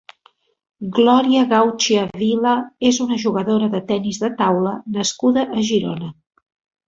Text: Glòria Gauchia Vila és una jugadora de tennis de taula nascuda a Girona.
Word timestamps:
Glòria 0.99 1.41
Gauchia 1.51 2.05
Vila 2.21 2.53
és 2.91 2.99
una 3.05 3.19
jugadora 3.25 3.69
de 3.75 3.81
tennis 3.91 4.19
de 4.23 4.31
taula 4.41 4.75
nascuda 4.97 5.47
a 5.61 5.67
Girona. 5.69 6.11